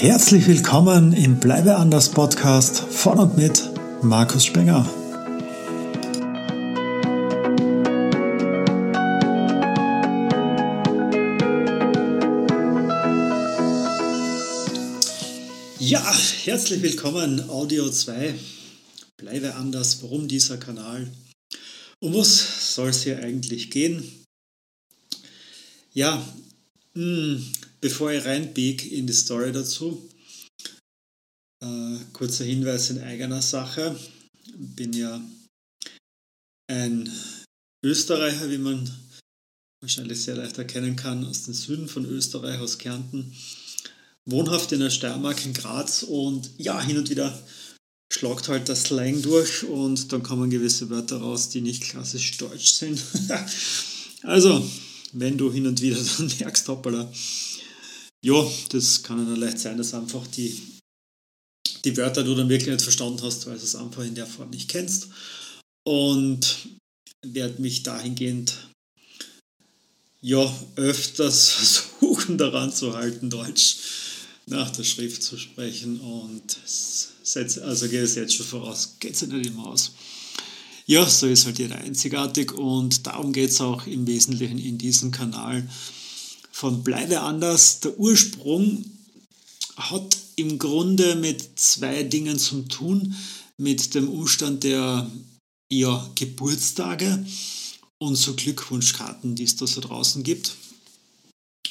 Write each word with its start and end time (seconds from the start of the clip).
Herzlich 0.00 0.46
willkommen 0.46 1.12
im 1.12 1.40
Bleibe 1.40 1.74
anders 1.74 2.08
Podcast 2.10 2.78
von 2.78 3.18
und 3.18 3.36
mit 3.36 3.68
Markus 4.00 4.44
Spenger. 4.44 4.88
Ja, 15.80 16.16
herzlich 16.44 16.80
willkommen 16.80 17.50
Audio 17.50 17.90
2. 17.90 18.38
Bleibe 19.16 19.56
anders, 19.56 20.00
warum 20.04 20.28
dieser 20.28 20.58
Kanal? 20.58 21.10
Um 21.98 22.14
was 22.14 22.72
soll 22.76 22.90
es 22.90 23.02
hier 23.02 23.18
eigentlich 23.18 23.72
gehen? 23.72 24.04
Ja, 25.92 26.24
mh, 26.94 27.02
hm, 27.02 27.52
Bevor 27.80 28.10
ich 28.10 28.24
reinbiege 28.24 28.88
in 28.88 29.06
die 29.06 29.12
Story 29.12 29.52
dazu, 29.52 30.08
äh, 31.62 31.96
kurzer 32.12 32.44
Hinweis 32.44 32.90
in 32.90 33.00
eigener 33.00 33.42
Sache. 33.42 33.98
Bin 34.56 34.92
ja 34.92 35.20
ein 36.70 37.10
Österreicher, 37.84 38.50
wie 38.50 38.58
man 38.58 38.90
wahrscheinlich 39.80 40.20
sehr 40.20 40.36
leicht 40.36 40.58
erkennen 40.58 40.96
kann, 40.96 41.24
aus 41.24 41.44
dem 41.44 41.54
Süden 41.54 41.88
von 41.88 42.04
Österreich, 42.04 42.58
aus 42.58 42.78
Kärnten. 42.78 43.32
Wohnhaft 44.24 44.72
in 44.72 44.80
der 44.80 44.90
Steiermark 44.90 45.44
in 45.46 45.54
Graz 45.54 46.02
und 46.02 46.50
ja, 46.58 46.82
hin 46.82 46.98
und 46.98 47.08
wieder 47.08 47.38
schlagt 48.12 48.48
halt 48.48 48.68
das 48.68 48.84
Slang 48.84 49.22
durch 49.22 49.64
und 49.64 50.12
dann 50.12 50.22
kommen 50.22 50.50
gewisse 50.50 50.90
Wörter 50.90 51.18
raus, 51.18 51.50
die 51.50 51.60
nicht 51.60 51.82
klassisch 51.82 52.36
deutsch 52.36 52.72
sind. 52.72 53.02
also, 54.22 54.68
wenn 55.12 55.38
du 55.38 55.52
hin 55.52 55.66
und 55.66 55.80
wieder 55.80 55.98
dann 56.18 56.30
merkst, 56.40 56.68
hoppala, 56.68 57.10
ja, 58.24 58.46
das 58.70 59.02
kann 59.02 59.24
dann 59.26 59.40
leicht 59.40 59.58
sein, 59.58 59.78
dass 59.78 59.94
einfach 59.94 60.26
die, 60.26 60.60
die 61.84 61.96
Wörter 61.96 62.24
du 62.24 62.34
dann 62.34 62.48
wirklich 62.48 62.70
nicht 62.70 62.82
verstanden 62.82 63.22
hast, 63.22 63.46
weil 63.46 63.58
du 63.58 63.64
es 63.64 63.76
einfach 63.76 64.04
in 64.04 64.14
der 64.14 64.26
Form 64.26 64.50
nicht 64.50 64.68
kennst. 64.68 65.08
Und 65.84 66.68
werde 67.24 67.60
mich 67.60 67.82
dahingehend 67.82 68.68
ja 70.20 70.52
öfters 70.76 71.48
versuchen 72.00 72.38
daran 72.38 72.72
zu 72.72 72.94
halten, 72.94 73.30
Deutsch 73.30 73.76
nach 74.46 74.70
der 74.70 74.84
Schrift 74.84 75.22
zu 75.22 75.38
sprechen. 75.38 76.00
Und 76.00 76.56
setz, 77.22 77.58
also 77.58 77.88
geht 77.88 78.02
es 78.02 78.14
jetzt 78.14 78.34
schon 78.34 78.46
voraus, 78.46 78.96
geht 78.98 79.14
es 79.14 79.20
ja 79.20 79.28
nicht 79.28 79.46
immer 79.46 79.68
aus. 79.68 79.92
Ja, 80.86 81.04
so 81.06 81.26
ist 81.26 81.44
halt 81.44 81.58
jeder 81.58 81.76
einzigartig 81.76 82.52
und 82.52 83.06
darum 83.06 83.34
geht 83.34 83.50
es 83.50 83.60
auch 83.60 83.86
im 83.86 84.06
Wesentlichen 84.06 84.58
in 84.58 84.78
diesem 84.78 85.10
Kanal 85.10 85.68
von 86.58 86.82
Bleibe 86.82 87.20
anders. 87.20 87.78
Der 87.80 87.96
Ursprung 88.00 88.84
hat 89.76 90.18
im 90.34 90.58
Grunde 90.58 91.14
mit 91.14 91.56
zwei 91.56 92.02
Dingen 92.02 92.36
zu 92.36 92.62
tun. 92.62 93.14
Mit 93.58 93.94
dem 93.94 94.08
Umstand 94.08 94.64
der 94.64 95.08
ja, 95.72 96.10
Geburtstage 96.16 97.24
und 97.98 98.16
so 98.16 98.34
Glückwunschkarten, 98.34 99.36
die 99.36 99.44
es 99.44 99.54
da 99.54 99.68
so 99.68 99.80
draußen 99.80 100.24
gibt. 100.24 100.56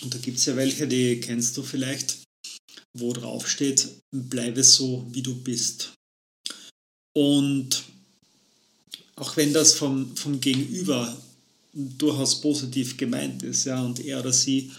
Und 0.01 0.13
da 0.13 0.19
gibt 0.19 0.37
es 0.37 0.45
ja 0.45 0.55
welche, 0.55 0.87
die 0.87 1.19
kennst 1.19 1.57
du 1.57 1.63
vielleicht, 1.63 2.19
wo 2.97 3.11
drauf 3.11 3.49
steht, 3.49 3.89
bleibe 4.11 4.63
so, 4.63 5.05
wie 5.11 5.21
du 5.21 5.35
bist. 5.35 5.93
Und 7.13 7.83
auch 9.17 9.35
wenn 9.35 9.51
das 9.51 9.73
vom, 9.73 10.15
vom 10.15 10.39
Gegenüber 10.39 11.17
durchaus 11.77 12.41
positiv 12.41 12.97
gemeint 12.97 13.43
ist, 13.43 13.65
ja, 13.65 13.81
und 13.83 13.99
er 13.99 14.19
oder 14.19 14.33
sie 14.33 14.71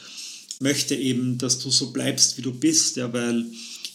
möchte 0.60 0.96
eben, 0.96 1.38
dass 1.38 1.60
du 1.60 1.70
so 1.70 1.92
bleibst, 1.92 2.36
wie 2.36 2.42
du 2.42 2.52
bist, 2.52 2.96
ja, 2.96 3.12
weil 3.12 3.46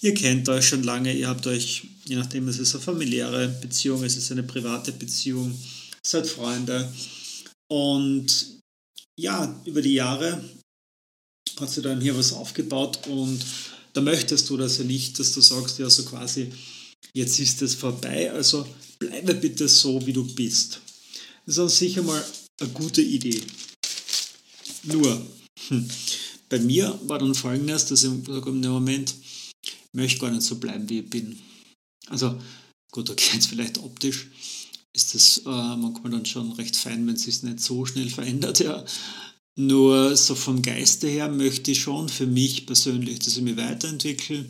ihr 0.01 0.13
kennt 0.13 0.47
euch 0.47 0.67
schon 0.67 0.83
lange, 0.83 1.13
ihr 1.13 1.27
habt 1.27 1.45
euch, 1.45 1.83
je 2.05 2.15
nachdem, 2.15 2.47
es 2.47 2.59
ist 2.59 2.73
eine 2.73 2.83
familiäre 2.83 3.49
Beziehung, 3.61 4.03
es 4.03 4.15
ist 4.15 4.31
eine 4.31 4.43
private 4.43 4.93
Beziehung, 4.93 5.57
seid 6.05 6.27
Freunde 6.27 6.91
und 7.69 8.59
ja, 9.19 9.61
über 9.65 9.81
die 9.81 9.93
Jahre 9.93 10.41
hat 11.59 11.69
sich 11.69 11.83
dann 11.83 12.01
hier 12.01 12.17
was 12.17 12.31
aufgebaut 12.31 13.05
und 13.07 13.43
da 13.91 14.01
möchtest 14.01 14.49
du 14.49 14.55
das 14.57 14.77
ja 14.77 14.85
nicht, 14.85 15.19
dass 15.19 15.33
du 15.33 15.41
sagst, 15.41 15.77
ja, 15.77 15.89
so 15.89 16.03
quasi, 16.03 16.49
jetzt 17.13 17.37
ist 17.39 17.61
es 17.61 17.75
vorbei, 17.75 18.31
also 18.31 18.65
bleibe 18.97 19.35
bitte 19.35 19.67
so, 19.67 20.03
wie 20.05 20.13
du 20.13 20.23
bist. 20.33 20.79
Das 21.45 21.55
ist 21.55 21.59
an 21.59 21.69
sich 21.69 21.99
einmal 21.99 22.23
eine 22.59 22.69
gute 22.71 23.01
Idee. 23.01 23.41
Nur, 24.83 25.25
hm, 25.67 25.89
bei 26.49 26.59
mir 26.59 26.99
war 27.03 27.19
dann 27.19 27.35
folgendes, 27.35 27.85
dass 27.85 28.03
ich 28.03 28.11
sage, 28.25 28.49
im 28.49 28.61
Moment 28.61 29.15
möchte 29.93 30.19
gar 30.19 30.31
nicht 30.31 30.43
so 30.43 30.55
bleiben, 30.55 30.89
wie 30.89 30.99
ich 30.99 31.09
bin. 31.09 31.39
Also, 32.07 32.39
gut, 32.91 33.09
okay, 33.09 33.29
jetzt 33.33 33.47
vielleicht 33.47 33.77
optisch 33.77 34.27
ist 34.95 35.15
das 35.15 35.39
äh, 35.39 35.75
manchmal 35.77 36.11
dann 36.11 36.25
schon 36.25 36.51
recht 36.51 36.75
fein, 36.75 37.07
wenn 37.07 37.15
es 37.15 37.23
sich 37.23 37.41
nicht 37.41 37.59
so 37.59 37.85
schnell 37.85 38.09
verändert, 38.09 38.59
ja. 38.59 38.85
Nur 39.55 40.15
so 40.15 40.35
vom 40.35 40.61
Geiste 40.61 41.07
her 41.07 41.29
möchte 41.29 41.71
ich 41.71 41.81
schon 41.81 42.09
für 42.09 42.25
mich 42.25 42.65
persönlich, 42.65 43.19
dass 43.19 43.37
ich 43.37 43.43
mich 43.43 43.57
weiterentwickle 43.57 44.45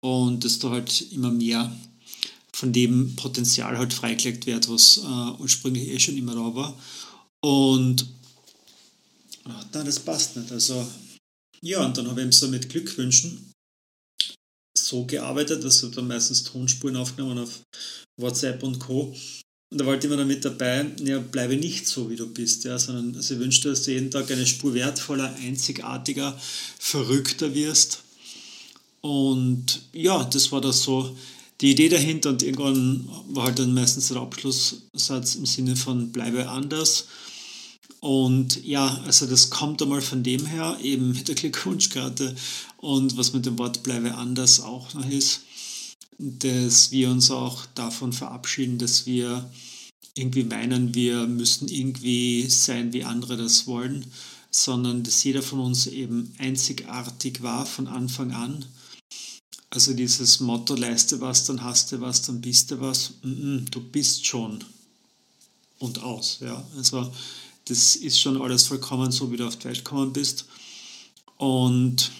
und 0.00 0.44
dass 0.44 0.58
da 0.58 0.70
halt 0.70 1.12
immer 1.12 1.30
mehr 1.30 1.74
von 2.54 2.72
dem 2.72 3.16
Potenzial 3.16 3.78
halt 3.78 3.92
freigelegt 3.92 4.46
wird, 4.46 4.68
was 4.68 4.98
äh, 4.98 5.42
ursprünglich 5.42 5.88
eh 5.88 5.98
schon 5.98 6.16
immer 6.16 6.34
da 6.34 6.54
war. 6.54 6.78
Und 7.40 8.06
ach, 9.44 9.64
das 9.72 10.00
passt 10.00 10.36
nicht. 10.36 10.52
Also, 10.52 10.86
ja, 11.60 11.84
und 11.84 11.96
dann 11.96 12.08
habe 12.08 12.20
ich 12.20 12.24
eben 12.24 12.32
so 12.32 12.48
mit 12.48 12.68
Glückwünschen 12.68 13.52
so 14.76 15.04
gearbeitet, 15.06 15.64
dass 15.64 15.82
ich 15.82 15.90
dann 15.94 16.06
meistens 16.06 16.44
Tonspuren 16.44 16.96
aufgenommen 16.96 17.38
auf 17.38 17.60
WhatsApp 18.20 18.62
und 18.62 18.78
Co. 18.78 19.14
Und 19.70 19.78
da 19.78 19.86
wollte 19.86 20.06
ich 20.06 20.12
immer 20.12 20.20
damit 20.20 20.44
dabei, 20.44 20.86
ja, 21.02 21.18
bleibe 21.18 21.56
nicht 21.56 21.86
so, 21.86 22.10
wie 22.10 22.16
du 22.16 22.28
bist, 22.28 22.64
ja, 22.64 22.78
sondern 22.78 23.16
also 23.16 23.34
ich 23.34 23.40
wünsche 23.40 23.62
dir, 23.62 23.70
dass 23.70 23.84
du 23.84 23.92
jeden 23.92 24.10
Tag 24.10 24.30
eine 24.30 24.46
Spur 24.46 24.74
wertvoller, 24.74 25.34
einzigartiger, 25.36 26.38
verrückter 26.78 27.54
wirst. 27.54 28.02
Und 29.00 29.82
ja, 29.92 30.24
das 30.24 30.52
war 30.52 30.60
das 30.60 30.82
so 30.82 31.16
die 31.62 31.70
Idee 31.70 31.88
dahinter 31.88 32.30
und 32.30 32.42
irgendwann 32.42 33.08
war 33.28 33.44
halt 33.44 33.58
dann 33.60 33.72
meistens 33.72 34.08
der 34.08 34.18
Abschlusssatz 34.18 35.36
im 35.36 35.46
Sinne 35.46 35.76
von 35.76 36.10
bleibe 36.10 36.48
anders. 36.48 37.06
Und 38.00 38.64
ja, 38.64 39.00
also 39.06 39.26
das 39.26 39.48
kommt 39.48 39.80
einmal 39.80 40.02
von 40.02 40.24
dem 40.24 40.44
her, 40.44 40.76
eben 40.82 41.12
mit 41.12 41.28
der 41.28 41.36
Glückwunschkarte 41.36 42.34
und 42.78 43.16
was 43.16 43.32
mit 43.32 43.46
dem 43.46 43.58
Wort 43.60 43.84
bleibe 43.84 44.16
anders 44.16 44.60
auch 44.60 44.92
noch 44.94 45.08
ist, 45.08 45.42
dass 46.18 46.90
wir 46.90 47.10
uns 47.10 47.30
auch 47.30 47.64
davon 47.76 48.12
verabschieden, 48.12 48.78
dass 48.78 49.06
wir 49.06 49.48
irgendwie 50.16 50.42
meinen, 50.42 50.96
wir 50.96 51.28
müssen 51.28 51.68
irgendwie 51.68 52.48
sein, 52.48 52.92
wie 52.92 53.04
andere 53.04 53.36
das 53.36 53.68
wollen, 53.68 54.04
sondern 54.50 55.04
dass 55.04 55.22
jeder 55.22 55.42
von 55.42 55.60
uns 55.60 55.86
eben 55.86 56.34
einzigartig 56.38 57.40
war 57.42 57.66
von 57.66 57.86
Anfang 57.86 58.32
an 58.32 58.64
also 59.74 59.94
dieses 59.94 60.40
Motto, 60.40 60.74
leiste 60.74 61.20
was, 61.22 61.46
dann 61.46 61.62
hast 61.62 61.92
du 61.92 62.00
was, 62.02 62.20
dann 62.22 62.42
bist 62.42 62.70
du 62.70 62.80
was. 62.80 63.14
Du 63.22 63.80
bist 63.80 64.26
schon 64.26 64.62
und 65.78 66.02
aus. 66.02 66.38
Ja? 66.42 66.62
Also 66.76 67.10
das 67.64 67.96
ist 67.96 68.20
schon 68.20 68.40
alles 68.40 68.64
vollkommen 68.64 69.10
so, 69.10 69.32
wie 69.32 69.38
du 69.38 69.46
auf 69.46 69.56
die 69.56 69.64
Welt 69.64 69.78
gekommen 69.78 70.12
bist. 70.12 70.44
Und 71.38 72.10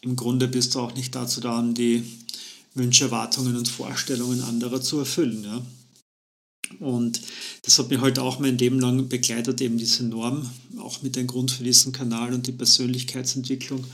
im 0.00 0.16
Grunde 0.16 0.48
bist 0.48 0.74
du 0.74 0.80
auch 0.80 0.94
nicht 0.94 1.14
dazu 1.14 1.42
da, 1.42 1.58
um 1.58 1.74
die 1.74 2.04
Wünsche, 2.72 3.04
Erwartungen 3.04 3.54
und 3.54 3.68
Vorstellungen 3.68 4.40
anderer 4.40 4.80
zu 4.80 4.98
erfüllen. 4.98 5.44
Ja? 5.44 5.62
Und 6.80 7.20
das 7.62 7.78
hat 7.78 7.90
mich 7.90 8.00
halt 8.00 8.18
auch 8.18 8.38
mein 8.38 8.56
Leben 8.56 8.80
lang 8.80 9.10
begleitet, 9.10 9.60
eben 9.60 9.76
diese 9.76 10.06
Norm, 10.06 10.50
auch 10.78 11.02
mit 11.02 11.16
dem 11.16 11.26
Grund 11.26 11.50
für 11.50 11.64
diesen 11.64 11.92
Kanal 11.92 12.32
und 12.32 12.46
die 12.46 12.52
Persönlichkeitsentwicklung. 12.52 13.84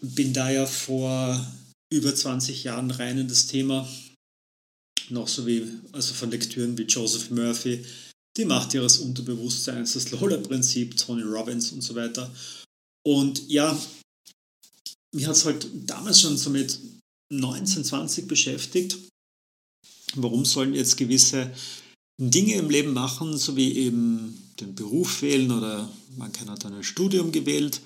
Bin 0.00 0.32
da 0.32 0.50
ja 0.50 0.66
vor 0.66 1.44
über 1.92 2.14
20 2.14 2.64
Jahren 2.64 2.90
rein 2.90 3.18
in 3.18 3.28
das 3.28 3.46
Thema. 3.46 3.88
Noch 5.10 5.28
so 5.28 5.46
wie, 5.46 5.66
also 5.92 6.14
von 6.14 6.30
Lektüren 6.30 6.76
wie 6.78 6.84
Joseph 6.84 7.30
Murphy, 7.30 7.84
die 8.36 8.44
Macht 8.44 8.72
ihres 8.74 8.98
Unterbewusstseins, 8.98 9.92
das 9.92 10.10
Lola-Prinzip, 10.10 10.96
Tony 10.96 11.22
Robbins 11.22 11.70
und 11.72 11.82
so 11.82 11.94
weiter. 11.94 12.32
Und 13.04 13.48
ja, 13.48 13.78
mich 15.12 15.26
hat 15.26 15.36
es 15.36 15.44
halt 15.44 15.66
damals 15.86 16.20
schon 16.20 16.36
so 16.38 16.50
mit 16.50 16.78
19, 17.30 17.84
20 17.84 18.26
beschäftigt. 18.26 18.96
Warum 20.14 20.44
sollen 20.44 20.74
jetzt 20.74 20.96
gewisse 20.96 21.50
Dinge 22.18 22.54
im 22.54 22.70
Leben 22.70 22.92
machen, 22.92 23.36
so 23.36 23.56
wie 23.56 23.76
eben 23.76 24.50
den 24.60 24.74
Beruf 24.74 25.22
wählen 25.22 25.50
oder 25.50 25.90
man 26.16 26.32
hat 26.46 26.64
ein 26.64 26.84
Studium 26.84 27.32
gewählt 27.32 27.80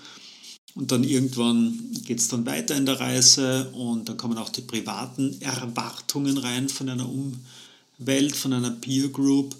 und 0.74 0.92
dann 0.92 1.04
irgendwann 1.04 1.95
geht 2.06 2.20
es 2.20 2.28
dann 2.28 2.46
weiter 2.46 2.76
in 2.76 2.86
der 2.86 3.00
Reise 3.00 3.70
und 3.72 4.08
dann 4.08 4.16
kommen 4.16 4.38
auch 4.38 4.48
die 4.48 4.62
privaten 4.62 5.40
Erwartungen 5.42 6.38
rein 6.38 6.68
von 6.68 6.88
einer 6.88 7.08
Umwelt, 7.08 8.36
von 8.36 8.52
einer 8.52 8.70
Peer 8.70 9.08
Group, 9.08 9.56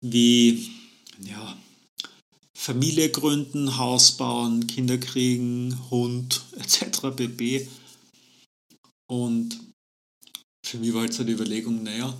wie 0.00 0.70
ja, 1.22 1.58
Familie 2.56 3.10
gründen, 3.10 3.76
Haus 3.76 4.16
bauen, 4.16 4.66
Kinder 4.66 4.98
kriegen, 4.98 5.76
Hund 5.90 6.42
etc. 6.56 7.08
pp. 7.14 7.68
Und 9.08 9.58
für 10.64 10.78
mich 10.78 10.94
war 10.94 11.00
halt 11.02 11.12
so 11.12 11.24
die 11.24 11.32
Überlegung, 11.32 11.82
naja, 11.82 12.16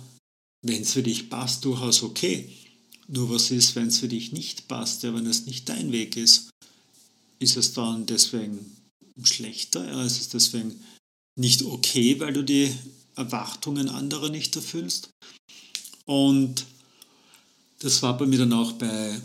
wenn 0.63 0.81
es 0.81 0.93
für 0.93 1.03
dich 1.03 1.29
passt, 1.29 1.63
durchaus 1.63 2.03
okay. 2.03 2.49
Nur 3.07 3.29
was 3.29 3.51
ist, 3.51 3.75
wenn 3.75 3.87
es 3.87 3.99
für 3.99 4.07
dich 4.07 4.31
nicht 4.33 4.67
passt, 4.67 5.03
ja, 5.03 5.13
wenn 5.13 5.25
es 5.25 5.45
nicht 5.45 5.69
dein 5.69 5.91
Weg 5.91 6.17
ist? 6.17 6.49
Ist 7.39 7.57
es 7.57 7.73
dann 7.73 8.05
deswegen 8.05 8.80
schlechter? 9.25 9.85
Ja, 9.85 10.03
ist 10.05 10.19
es 10.19 10.29
deswegen 10.29 10.83
nicht 11.35 11.63
okay, 11.63 12.19
weil 12.19 12.33
du 12.33 12.43
die 12.43 12.73
Erwartungen 13.15 13.89
anderer 13.89 14.29
nicht 14.29 14.55
erfüllst? 14.55 15.09
Und 16.05 16.65
das 17.79 18.01
war 18.03 18.17
bei 18.17 18.25
mir 18.25 18.39
dann 18.39 18.53
auch 18.53 18.73
bei, 18.73 19.19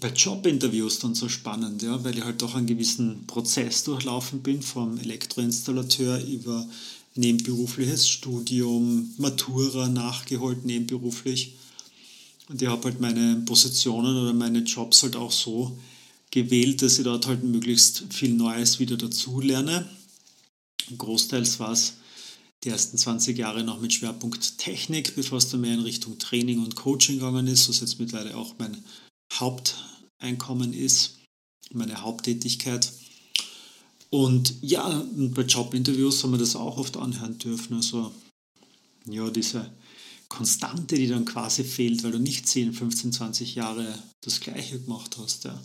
bei 0.00 0.08
Jobinterviews 0.08 0.98
dann 0.98 1.14
so 1.14 1.28
spannend, 1.28 1.82
ja, 1.82 2.02
weil 2.02 2.18
ich 2.18 2.24
halt 2.24 2.42
doch 2.42 2.54
einen 2.54 2.66
gewissen 2.66 3.26
Prozess 3.26 3.84
durchlaufen 3.84 4.42
bin, 4.42 4.62
vom 4.62 4.98
Elektroinstallateur 4.98 6.24
über 6.24 6.66
nebenberufliches 7.14 8.08
Studium, 8.08 9.14
Matura 9.18 9.88
nachgeholt 9.88 10.64
nebenberuflich. 10.64 11.56
Und 12.48 12.62
ich 12.62 12.68
habe 12.68 12.84
halt 12.84 13.00
meine 13.00 13.42
Positionen 13.46 14.16
oder 14.16 14.32
meine 14.32 14.60
Jobs 14.60 15.02
halt 15.02 15.16
auch 15.16 15.32
so 15.32 15.76
gewählt, 16.36 16.82
dass 16.82 16.98
ich 16.98 17.04
dort 17.04 17.26
halt 17.26 17.42
möglichst 17.44 18.12
viel 18.12 18.34
Neues 18.34 18.78
wieder 18.78 18.98
dazulerne. 18.98 19.88
Großteils 20.98 21.58
war 21.60 21.72
es 21.72 21.94
die 22.62 22.68
ersten 22.68 22.98
20 22.98 23.38
Jahre 23.38 23.64
noch 23.64 23.80
mit 23.80 23.94
Schwerpunkt 23.94 24.58
Technik, 24.58 25.16
bevor 25.16 25.38
es 25.38 25.48
dann 25.48 25.62
mehr 25.62 25.72
in 25.72 25.80
Richtung 25.80 26.18
Training 26.18 26.62
und 26.62 26.76
Coaching 26.76 27.14
gegangen 27.16 27.46
ist, 27.46 27.70
was 27.70 27.80
jetzt 27.80 27.98
mittlerweile 27.98 28.36
auch 28.36 28.54
mein 28.58 28.84
Haupteinkommen 29.32 30.74
ist, 30.74 31.20
meine 31.72 32.02
Haupttätigkeit. 32.02 32.92
Und 34.10 34.56
ja, 34.60 35.06
bei 35.14 35.42
Jobinterviews 35.42 36.22
haben 36.22 36.32
wir 36.32 36.38
das 36.38 36.54
auch 36.54 36.76
oft 36.76 36.98
anhören 36.98 37.38
dürfen. 37.38 37.76
Also 37.76 38.12
ja, 39.06 39.30
diese 39.30 39.72
Konstante, 40.28 40.96
die 40.96 41.08
dann 41.08 41.24
quasi 41.24 41.64
fehlt, 41.64 42.04
weil 42.04 42.12
du 42.12 42.18
nicht 42.18 42.46
10, 42.46 42.74
15, 42.74 43.12
20 43.12 43.54
Jahre 43.54 43.86
das 44.20 44.40
Gleiche 44.40 44.78
gemacht 44.78 45.16
hast. 45.18 45.44
Ja. 45.44 45.58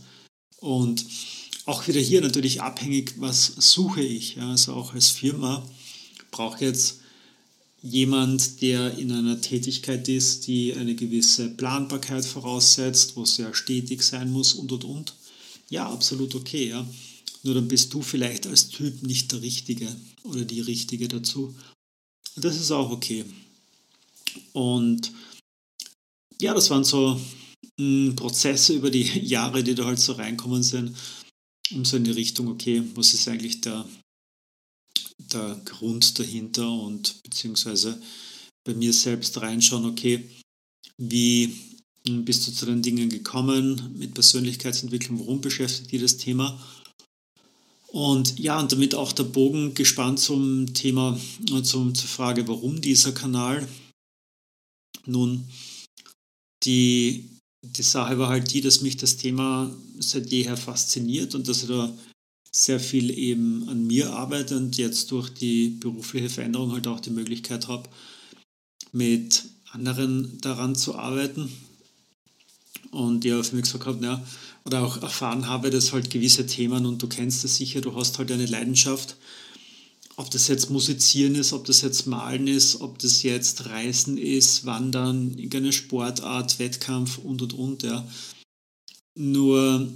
Und 0.62 1.06
auch 1.66 1.88
wieder 1.88 2.00
hier 2.00 2.22
natürlich 2.22 2.62
abhängig, 2.62 3.16
was 3.18 3.48
suche 3.58 4.02
ich. 4.02 4.36
Ja. 4.36 4.52
Also 4.52 4.74
auch 4.74 4.94
als 4.94 5.10
Firma 5.10 5.68
brauche 6.30 6.64
jetzt 6.64 7.00
jemand, 7.82 8.62
der 8.62 8.98
in 8.98 9.12
einer 9.12 9.42
Tätigkeit 9.42 10.08
ist, 10.08 10.48
die 10.48 10.74
eine 10.76 10.96
gewisse 10.96 11.50
Planbarkeit 11.50 12.26
voraussetzt, 12.26 13.16
wo 13.16 13.26
sehr 13.26 13.54
stetig 13.54 14.04
sein 14.04 14.32
muss 14.32 14.54
und 14.54 14.72
und 14.72 14.84
und. 14.84 15.16
Ja, 15.70 15.90
absolut 15.90 16.36
okay. 16.36 16.70
Ja. 16.70 16.88
Nur 17.44 17.56
dann 17.56 17.68
bist 17.68 17.94
du 17.94 18.02
vielleicht 18.04 18.46
als 18.46 18.70
Typ 18.70 19.02
nicht 19.02 19.32
der 19.32 19.42
Richtige 19.42 19.88
oder 20.24 20.46
die 20.46 20.62
Richtige 20.62 21.08
dazu. 21.08 21.56
Und 22.36 22.46
das 22.46 22.60
ist 22.60 22.72
auch 22.72 22.92
okay. 22.92 23.26
Und 24.54 25.12
ja, 26.40 26.54
das 26.54 26.70
waren 26.70 26.84
so 26.84 27.20
Prozesse 28.16 28.74
über 28.74 28.90
die 28.92 29.04
Jahre, 29.26 29.64
die 29.64 29.76
da 29.76 29.86
halt 29.86 30.00
so 30.00 30.14
reinkommen 30.14 30.64
sind, 30.64 30.96
um 31.74 31.86
so 31.86 31.98
in 31.98 32.04
die 32.04 32.12
Richtung, 32.12 32.48
okay, 32.48 32.84
was 32.96 33.14
ist 33.14 33.28
eigentlich 33.28 33.62
der, 33.62 33.86
der 35.18 35.62
Grund 35.66 36.20
dahinter 36.20 36.72
und 36.72 37.22
beziehungsweise 37.24 38.02
bei 38.64 38.74
mir 38.74 38.94
selbst 38.94 39.40
reinschauen, 39.42 39.86
okay, 39.86 40.24
wie 40.98 41.56
bist 42.04 42.48
du 42.48 42.52
zu 42.52 42.66
den 42.66 42.82
Dingen 42.82 43.10
gekommen 43.10 43.96
mit 43.98 44.14
Persönlichkeitsentwicklung, 44.14 45.20
warum 45.20 45.42
beschäftigt 45.42 45.92
dich 45.92 46.02
das 46.02 46.18
Thema 46.18 46.60
und 47.92 48.40
ja, 48.40 48.58
und 48.58 48.72
damit 48.72 48.96
auch 48.96 49.12
der 49.12 49.26
Bogen 49.26 49.74
gespannt 49.74 50.20
zum 50.20 50.74
Thema, 50.74 51.20
zum, 51.64 51.94
zur 51.94 52.10
Frage, 52.10 52.48
warum 52.48 52.80
dieser 52.80 53.12
Kanal. 53.12 53.68
Nun, 55.06 55.46
die, 56.64 57.30
die 57.62 57.84
Sache 57.84 58.18
war 58.18 58.30
halt 58.30 58.52
die, 58.54 58.62
dass 58.62 58.82
mich 58.82 58.98
das 58.98 59.18
Thema 59.18 59.72
seit 60.00 60.32
jeher 60.32 60.58
fasziniert 60.58 61.36
und 61.36 61.48
dass 61.48 61.64
ich 61.64 61.70
da 61.70 61.94
sehr 62.52 62.80
viel 62.80 63.18
eben 63.18 63.70
an 63.70 63.88
mir 63.88 64.12
arbeite 64.12 64.58
und 64.58 64.78
jetzt 64.78 65.12
durch 65.12 65.30
die 65.30 65.70
berufliche 65.70 66.30
Veränderung 66.30 66.74
halt 66.74 66.88
auch 66.88 67.00
die 67.00 67.12
Möglichkeit 67.12 67.68
habe, 67.68 67.90
mit 68.92 69.46
anderen 69.72 70.40
daran 70.42 70.76
zu 70.76 70.96
arbeiten. 70.96 71.50
Und 72.92 73.24
ja, 73.24 73.42
für 73.42 73.56
mich 73.56 73.64
gesagt 73.64 73.86
habe, 73.86 74.04
ja, 74.04 74.22
oder 74.66 74.84
auch 74.84 75.02
erfahren 75.02 75.48
habe, 75.48 75.70
dass 75.70 75.94
halt 75.94 76.10
gewisse 76.10 76.46
Themen, 76.46 76.86
und 76.86 77.02
du 77.02 77.08
kennst 77.08 77.44
das 77.44 77.56
sicher, 77.56 77.80
du 77.80 77.96
hast 77.96 78.18
halt 78.18 78.32
eine 78.32 78.46
Leidenschaft, 78.46 79.16
ob 80.22 80.30
das 80.30 80.48
jetzt 80.48 80.70
Musizieren 80.70 81.34
ist, 81.34 81.52
ob 81.52 81.66
das 81.66 81.82
jetzt 81.82 82.06
Malen 82.06 82.48
ist, 82.48 82.80
ob 82.80 83.00
das 83.00 83.24
jetzt 83.24 83.66
Reisen 83.66 84.20
ist, 84.20 84.66
Wandern, 84.66 85.32
irgendeine 85.32 85.74
Sportart, 85.74 86.60
Wettkampf 86.60 87.18
und 87.18 87.42
und 87.42 87.54
und, 87.54 87.82
ja. 87.82 88.08
Nur 89.18 89.92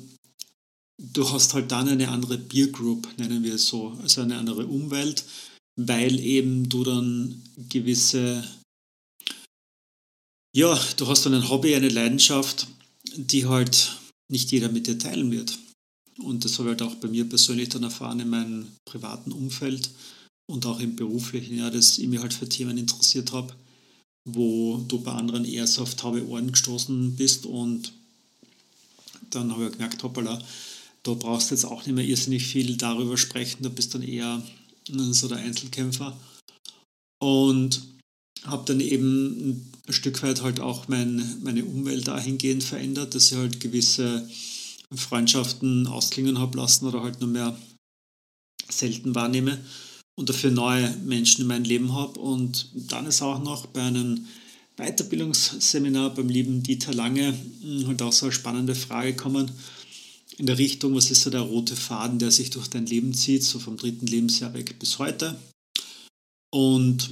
du 0.98 1.30
hast 1.30 1.54
halt 1.54 1.72
dann 1.72 1.90
eine 1.90 2.10
andere 2.10 2.40
Peer 2.40 2.68
Group, 2.68 3.08
nennen 3.20 3.44
wir 3.44 3.54
es 3.54 3.68
so, 3.68 3.96
also 4.02 4.22
eine 4.22 4.38
andere 4.38 4.66
Umwelt, 4.66 5.24
weil 5.80 6.20
eben 6.20 6.70
du 6.70 6.84
dann 6.84 7.44
gewisse, 7.70 8.44
ja, 10.56 10.80
du 10.98 11.08
hast 11.08 11.28
dann 11.28 11.36
ein 11.36 11.50
Hobby, 11.50 11.76
eine 11.76 11.90
Leidenschaft, 11.90 12.66
die 13.16 13.46
halt 13.46 14.00
nicht 14.32 14.52
jeder 14.52 14.70
mit 14.70 14.88
dir 14.88 14.98
teilen 14.98 15.30
wird. 15.30 15.60
Und 16.18 16.46
das 16.46 16.58
habe 16.58 16.72
ich 16.72 16.80
halt 16.80 16.82
auch 16.82 16.96
bei 16.96 17.10
mir 17.10 17.30
persönlich 17.30 17.70
dann 17.70 17.84
erfahren 17.84 18.22
in 18.22 18.30
meinem 18.30 18.72
privaten 18.86 19.32
Umfeld 19.32 19.92
und 20.48 20.66
auch 20.66 20.80
im 20.80 20.96
beruflichen, 20.96 21.58
ja, 21.58 21.70
dass 21.70 21.98
ich 21.98 22.08
mich 22.08 22.20
halt 22.20 22.34
für 22.34 22.48
Themen 22.48 22.78
interessiert 22.78 23.32
habe, 23.32 23.54
wo 24.26 24.78
du 24.88 25.00
bei 25.00 25.12
anderen 25.12 25.46
eher 25.46 25.68
so 25.68 25.84
auf 25.84 25.96
taube 25.96 26.28
Ohren 26.28 26.52
gestoßen 26.52 27.16
bist 27.16 27.46
und 27.46 27.92
dann 29.30 29.52
habe 29.52 29.66
ich 29.66 29.72
gemerkt, 29.74 30.04
hoppala, 30.04 30.42
da 31.04 31.14
brauchst 31.14 31.52
du 31.52 31.56
jetzt 31.56 31.66
auch 31.66 31.86
nicht 31.86 31.96
mehr 31.96 32.06
irrsinnig 32.06 32.46
viel 32.46 32.78
darüber 32.78 33.18
sprechen, 33.18 33.64
da 33.64 33.70
bist 33.70 33.94
dann 33.94 34.02
eher 34.02 34.42
so 34.88 35.28
der 35.28 35.38
Einzelkämpfer. 35.38 36.18
Und 37.20 37.82
habe 38.44 38.66
dann 38.66 38.80
eben 38.80 39.72
ein 39.88 39.94
Stück 39.94 40.22
weit 40.24 40.42
halt 40.42 40.60
auch 40.60 40.88
mein, 40.88 41.42
meine 41.44 41.66
Umwelt 41.66 42.08
dahingehend 42.08 42.64
verändert, 42.64 43.16
dass 43.16 43.32
ich 43.32 43.38
halt 43.38 43.60
gewisse 43.60 44.28
Freundschaften 44.94 45.88
ausklingen 45.88 46.40
habe 46.40 46.58
lassen 46.58 46.86
oder 46.86 47.02
halt 47.02 47.20
nur 47.22 47.30
mehr 47.30 47.58
selten 48.70 49.16
wahrnehme 49.16 49.64
und 50.16 50.30
dafür 50.30 50.52
neue 50.52 50.90
Menschen 51.06 51.42
in 51.42 51.48
mein 51.48 51.66
Leben 51.66 51.94
habe. 51.94 52.20
Und 52.20 52.70
dann 52.74 53.06
ist 53.06 53.22
auch 53.22 53.44
noch 53.44 53.66
bei 53.68 53.82
einem 53.82 54.26
Weiterbildungsseminar 54.78 56.14
beim 56.14 56.30
lieben 56.30 56.64
Dieter 56.64 56.94
Lange 56.94 57.34
hm, 57.62 57.88
halt 57.88 58.02
auch 58.02 58.14
so 58.14 58.26
eine 58.26 58.34
spannende 58.34 58.76
Frage 58.76 59.14
gekommen 59.14 59.52
in 60.38 60.46
der 60.48 60.58
Richtung, 60.58 60.96
was 60.96 61.12
ist 61.12 61.22
so 61.22 61.30
der 61.30 61.42
rote 61.42 61.76
Faden, 61.76 62.20
der 62.20 62.32
sich 62.32 62.50
durch 62.50 62.68
dein 62.68 62.86
Leben 62.86 63.14
zieht, 63.14 63.44
so 63.44 63.60
vom 63.60 63.78
dritten 63.78 64.08
Lebensjahr 64.08 64.54
weg 64.54 64.78
bis 64.80 65.00
heute. 65.00 65.40
Und 66.52 67.12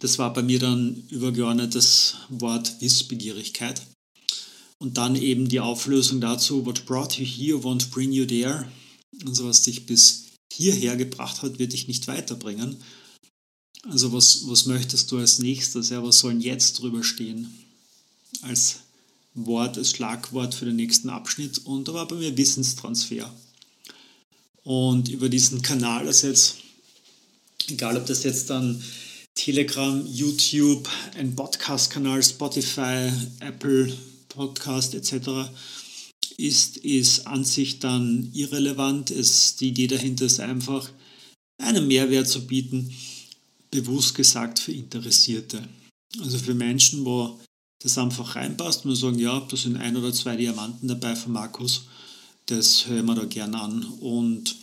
das 0.00 0.18
war 0.18 0.32
bei 0.32 0.42
mir 0.42 0.58
dann 0.58 1.02
übergeordnet 1.10 1.74
das 1.74 2.16
Wort 2.28 2.80
Wissbegierigkeit. 2.80 3.82
Und 4.78 4.98
dann 4.98 5.16
eben 5.16 5.48
die 5.48 5.60
Auflösung 5.60 6.20
dazu, 6.20 6.66
what 6.66 6.84
brought 6.86 7.18
you 7.18 7.24
here 7.24 7.58
won't 7.58 7.90
bring 7.90 8.12
you 8.12 8.26
there. 8.26 8.68
Also 9.26 9.46
was 9.46 9.62
dich 9.62 9.86
bis 9.86 10.23
hierher 10.52 10.96
gebracht 10.96 11.42
hat, 11.42 11.58
wird 11.58 11.72
dich 11.72 11.88
nicht 11.88 12.06
weiterbringen. 12.06 12.76
Also 13.88 14.12
was, 14.12 14.48
was 14.48 14.66
möchtest 14.66 15.10
du 15.10 15.18
als 15.18 15.38
nächstes? 15.38 15.90
Ja, 15.90 16.02
was 16.02 16.20
sollen 16.20 16.40
jetzt 16.40 16.80
drüber 16.80 17.04
stehen? 17.04 17.52
Als 18.42 18.80
Wort, 19.34 19.76
als 19.76 19.90
Schlagwort 19.90 20.54
für 20.54 20.64
den 20.64 20.76
nächsten 20.76 21.10
Abschnitt. 21.10 21.58
Und 21.66 21.88
da 21.88 21.94
war 21.94 22.08
bei 22.08 22.16
mir 22.16 22.36
Wissenstransfer. 22.36 23.32
Und 24.62 25.08
über 25.08 25.28
diesen 25.28 25.60
Kanal, 25.60 26.06
also 26.06 26.28
jetzt, 26.28 26.56
egal 27.68 27.96
ob 27.96 28.06
das 28.06 28.22
jetzt 28.22 28.48
dann 28.48 28.82
Telegram, 29.34 30.06
YouTube, 30.06 30.88
ein 31.16 31.34
Podcast-Kanal, 31.34 32.22
Spotify, 32.22 33.10
Apple 33.40 33.94
Podcast 34.28 34.94
etc. 34.94 35.50
ist, 36.36 36.78
ist 36.78 37.26
an 37.26 37.44
sich 37.44 37.78
dann 37.78 38.30
irrelevant. 38.32 39.10
Es, 39.10 39.56
die 39.56 39.68
Idee 39.68 39.86
dahinter 39.86 40.26
ist 40.26 40.40
einfach, 40.40 40.90
einen 41.58 41.86
Mehrwert 41.86 42.28
zu 42.28 42.46
bieten, 42.46 42.92
bewusst 43.70 44.14
gesagt 44.14 44.58
für 44.58 44.72
Interessierte. 44.72 45.68
Also 46.20 46.38
für 46.38 46.54
Menschen, 46.54 47.04
wo 47.04 47.38
das 47.82 47.98
einfach 47.98 48.36
reinpasst 48.36 48.84
und 48.84 48.96
sagen, 48.96 49.18
ja, 49.18 49.40
da 49.40 49.56
sind 49.56 49.76
ein 49.76 49.96
oder 49.96 50.12
zwei 50.12 50.36
Diamanten 50.36 50.88
dabei 50.88 51.16
von 51.16 51.32
Markus, 51.32 51.84
das 52.46 52.86
hören 52.86 53.06
wir 53.06 53.14
da 53.14 53.24
gerne 53.24 53.60
an. 53.60 53.84
Und 54.00 54.56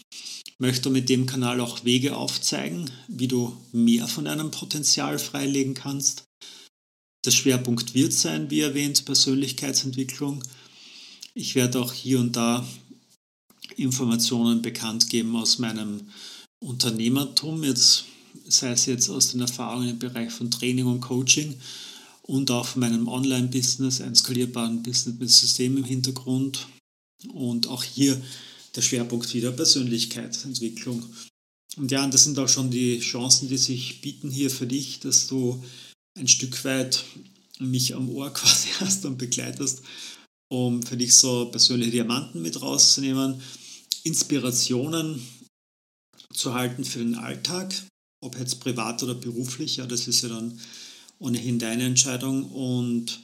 möchte 0.62 0.92
mit 0.92 1.10
dem 1.10 1.25
Kanal 1.25 1.60
auch 1.60 1.84
Wege 1.86 2.16
aufzeigen, 2.16 2.90
wie 3.08 3.28
du 3.28 3.58
mehr 3.72 4.08
von 4.08 4.25
deinem 4.25 4.51
Potenzial 4.51 5.18
freilegen 5.18 5.74
kannst. 5.74 6.24
Der 7.25 7.32
Schwerpunkt 7.32 7.96
wird 7.96 8.13
sein, 8.13 8.50
wie 8.50 8.62
erwähnt, 8.62 9.06
Persönlichkeitsentwicklung. 9.06 10.44
Ich 11.33 11.55
werde 11.55 11.79
auch 11.79 11.93
hier 11.93 12.19
und 12.19 12.35
da 12.35 12.67
Informationen 13.77 14.61
bekannt 14.61 15.09
geben 15.09 15.35
aus 15.35 15.59
meinem 15.59 16.01
Unternehmertum. 16.59 17.63
Jetzt 17.63 18.05
sei 18.47 18.71
es 18.71 18.85
jetzt 18.85 19.09
aus 19.09 19.29
den 19.29 19.41
Erfahrungen 19.41 19.89
im 19.89 20.00
Bereich 20.00 20.31
von 20.31 20.51
Training 20.51 20.85
und 20.85 21.00
Coaching 21.00 21.55
und 22.23 22.51
auch 22.51 22.65
von 22.65 22.81
meinem 22.81 23.07
Online-Business, 23.07 24.01
einem 24.01 24.15
skalierbaren 24.15 24.83
Business 24.83 25.19
mit 25.19 25.29
System 25.29 25.77
im 25.77 25.85
Hintergrund. 25.85 26.67
Und 27.33 27.67
auch 27.67 27.83
hier 27.83 28.21
der 28.75 28.81
Schwerpunkt 28.81 29.33
wieder 29.33 29.51
Persönlichkeitsentwicklung. 29.51 31.05
Und 31.77 31.91
ja, 31.91 32.05
das 32.07 32.25
sind 32.25 32.38
auch 32.39 32.50
schon 32.50 32.71
die 32.71 33.00
Chancen, 33.00 33.47
die 33.47 33.57
sich 33.57 34.01
bieten 34.01 34.29
hier 34.29 34.50
für 34.50 34.67
dich, 34.67 35.00
dass 35.00 35.27
du 35.27 35.63
ein 36.17 36.27
Stück 36.27 36.63
weit 36.65 37.05
mich 37.59 37.95
am 37.95 38.09
Ohr 38.09 38.33
quasi 38.33 38.69
hast 38.79 39.05
und 39.05 39.17
begleitest, 39.17 39.81
um 40.51 40.84
für 40.84 40.98
dich 40.98 41.13
so 41.13 41.46
persönliche 41.46 41.91
Diamanten 41.91 42.41
mit 42.41 42.62
rauszunehmen, 42.62 43.41
Inspirationen 44.03 45.25
zu 46.34 46.53
halten 46.53 46.84
für 46.84 47.00
den 47.00 47.15
Alltag, 47.15 47.74
ob 48.22 48.38
jetzt 48.38 48.60
privat 48.60 49.01
oder 49.01 49.15
beruflich, 49.15 49.77
ja, 49.77 49.86
das 49.86 50.10
ist 50.10 50.24
ja 50.24 50.29
dann 50.29 50.60
ohnehin 51.20 51.58
deine 51.58 51.86
Entscheidung. 51.86 52.51
Und 52.51 53.22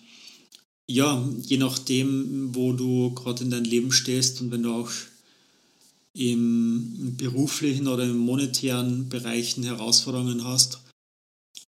ja, 0.87 1.27
je 1.41 1.57
nachdem, 1.57 2.55
wo 2.55 2.71
du 2.71 3.13
gerade 3.13 3.43
in 3.43 3.49
deinem 3.49 3.65
Leben 3.65 3.91
stehst 3.91 4.39
und 4.39 4.51
wenn 4.51 4.63
du 4.63 4.71
auch 4.71 4.91
im 6.13 7.15
beruflichen 7.17 7.89
oder 7.89 8.05
im 8.05 8.17
monetären 8.17 9.09
Bereichen 9.09 9.63
Herausforderungen 9.63 10.45
hast, 10.45 10.79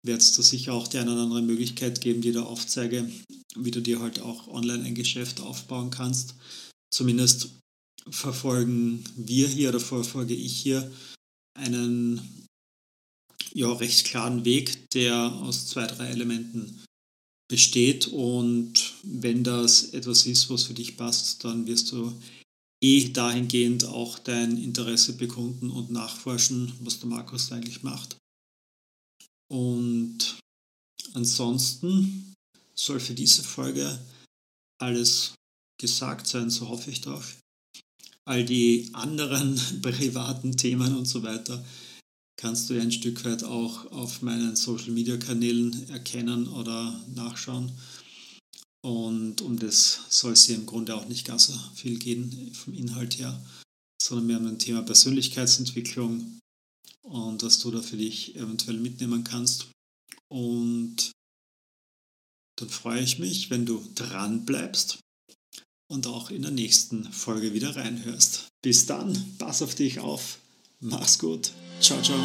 wird 0.06 0.22
es 0.22 0.32
da 0.32 0.42
sicher 0.42 0.72
auch 0.72 0.88
die 0.88 0.98
eine 0.98 1.12
oder 1.12 1.22
andere 1.22 1.42
Möglichkeit 1.42 2.00
geben, 2.00 2.20
die 2.20 2.32
da 2.32 2.42
aufzeige, 2.42 3.10
wie 3.56 3.70
du 3.70 3.80
dir 3.80 4.00
halt 4.00 4.20
auch 4.20 4.48
online 4.48 4.84
ein 4.84 4.94
Geschäft 4.94 5.40
aufbauen 5.40 5.90
kannst. 5.90 6.34
Zumindest 6.92 7.50
verfolgen 8.08 9.04
wir 9.16 9.48
hier 9.48 9.70
oder 9.70 9.80
verfolge 9.80 10.34
ich 10.34 10.56
hier 10.56 10.90
einen 11.58 12.20
ja, 13.52 13.72
recht 13.72 14.06
klaren 14.06 14.44
Weg, 14.44 14.90
der 14.90 15.32
aus 15.32 15.66
zwei, 15.66 15.86
drei 15.86 16.08
Elementen 16.08 16.84
besteht. 17.48 18.08
Und 18.08 18.94
wenn 19.02 19.44
das 19.44 19.94
etwas 19.94 20.26
ist, 20.26 20.50
was 20.50 20.64
für 20.64 20.74
dich 20.74 20.96
passt, 20.96 21.44
dann 21.44 21.66
wirst 21.66 21.92
du 21.92 22.12
eh 22.82 23.08
dahingehend 23.08 23.84
auch 23.84 24.18
dein 24.18 24.62
Interesse 24.62 25.14
bekunden 25.14 25.70
und 25.70 25.90
nachforschen, 25.90 26.72
was 26.80 27.00
der 27.00 27.08
Markus 27.08 27.50
eigentlich 27.50 27.82
macht. 27.82 28.16
Und 29.48 29.95
ansonsten 31.16 32.34
soll 32.74 33.00
für 33.00 33.14
diese 33.14 33.42
Folge 33.42 33.98
alles 34.78 35.34
gesagt 35.80 36.26
sein, 36.26 36.50
so 36.50 36.68
hoffe 36.68 36.90
ich 36.90 37.00
doch. 37.00 37.24
All 38.26 38.44
die 38.44 38.90
anderen 38.92 39.58
privaten 39.82 40.56
Themen 40.56 40.94
und 40.94 41.06
so 41.06 41.22
weiter 41.22 41.64
kannst 42.38 42.68
du 42.68 42.74
ja 42.74 42.82
ein 42.82 42.92
Stück 42.92 43.24
weit 43.24 43.44
auch 43.44 43.90
auf 43.92 44.20
meinen 44.20 44.56
Social 44.56 44.90
Media 44.90 45.16
Kanälen 45.16 45.88
erkennen 45.88 46.48
oder 46.48 47.00
nachschauen. 47.14 47.72
Und 48.84 49.40
um 49.40 49.58
das 49.58 50.02
soll 50.10 50.34
es 50.34 50.44
hier 50.44 50.56
im 50.56 50.66
Grunde 50.66 50.94
auch 50.94 51.08
nicht 51.08 51.26
ganz 51.26 51.46
so 51.46 51.54
viel 51.74 51.98
gehen 51.98 52.52
vom 52.52 52.74
Inhalt 52.74 53.18
her, 53.18 53.42
sondern 54.00 54.26
mehr 54.26 54.38
um 54.38 54.46
ein 54.46 54.58
Thema 54.58 54.82
Persönlichkeitsentwicklung 54.82 56.40
und 57.02 57.42
was 57.42 57.58
du 57.60 57.70
da 57.70 57.80
für 57.80 57.96
dich 57.96 58.36
eventuell 58.36 58.78
mitnehmen 58.78 59.24
kannst. 59.24 59.68
Und 60.28 61.12
dann 62.58 62.68
freue 62.68 63.00
ich 63.00 63.18
mich, 63.18 63.50
wenn 63.50 63.66
du 63.66 63.82
dran 63.94 64.44
bleibst 64.44 64.98
und 65.88 66.06
auch 66.06 66.30
in 66.30 66.42
der 66.42 66.50
nächsten 66.50 67.12
Folge 67.12 67.52
wieder 67.52 67.76
reinhörst. 67.76 68.48
Bis 68.62 68.86
dann, 68.86 69.36
pass 69.38 69.62
auf 69.62 69.74
dich 69.74 70.00
auf, 70.00 70.38
mach's 70.80 71.18
gut, 71.18 71.52
ciao, 71.80 72.00
ciao. 72.02 72.16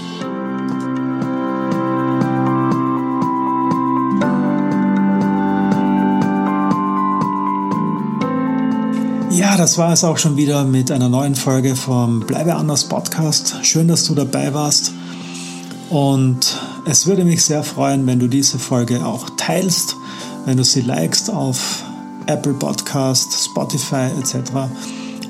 Ja, 9.31 9.57
das 9.57 9.77
war 9.77 9.91
es 9.91 10.03
auch 10.03 10.17
schon 10.17 10.37
wieder 10.37 10.65
mit 10.65 10.91
einer 10.91 11.09
neuen 11.09 11.35
Folge 11.35 11.75
vom 11.75 12.21
Bleibe 12.21 12.55
anders 12.55 12.87
Podcast. 12.87 13.55
Schön, 13.63 13.87
dass 13.87 14.05
du 14.05 14.15
dabei 14.15 14.53
warst. 14.53 14.93
Und 15.89 16.57
es 16.85 17.07
würde 17.07 17.23
mich 17.23 17.43
sehr 17.43 17.63
freuen, 17.63 18.05
wenn 18.07 18.19
du 18.19 18.27
diese 18.27 18.59
Folge 18.59 19.05
auch 19.05 19.29
teilst, 19.37 19.95
wenn 20.45 20.57
du 20.57 20.63
sie 20.63 20.81
likest 20.81 21.29
auf 21.29 21.83
Apple 22.27 22.53
Podcast, 22.53 23.33
Spotify 23.45 24.09
etc. 24.19 24.51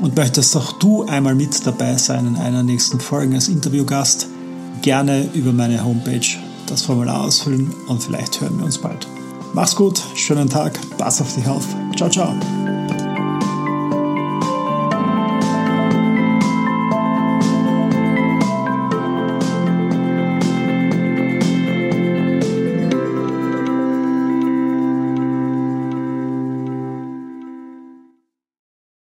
Und 0.01 0.15
möchtest 0.15 0.55
auch 0.55 0.73
du 0.73 1.03
einmal 1.05 1.35
mit 1.35 1.65
dabei 1.65 1.97
sein 1.97 2.27
in 2.27 2.35
einer 2.35 2.63
nächsten 2.63 2.99
Folge 2.99 3.35
als 3.35 3.49
Interviewgast, 3.49 4.27
gerne 4.81 5.29
über 5.33 5.53
meine 5.53 5.83
Homepage 5.83 6.37
das 6.67 6.83
Formular 6.83 7.21
ausfüllen 7.25 7.73
und 7.87 8.01
vielleicht 8.01 8.39
hören 8.41 8.57
wir 8.57 8.65
uns 8.65 8.77
bald. 8.77 9.07
Mach's 9.53 9.75
gut, 9.75 10.01
schönen 10.15 10.49
Tag, 10.49 10.79
pass 10.97 11.21
auf 11.21 11.35
dich 11.35 11.45
auf. 11.47 11.67
Ciao, 11.95 12.09
ciao. 12.09 12.35